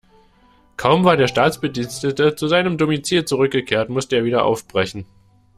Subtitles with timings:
[0.77, 5.05] Kaum war der Staatsbedienstete zu seinem Domizil zurückgekehrt, musste er wieder aufbrechen.